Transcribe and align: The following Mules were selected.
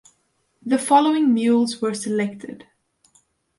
The 0.65 0.79
following 0.79 1.31
Mules 1.31 1.79
were 1.79 1.93
selected. 1.93 2.65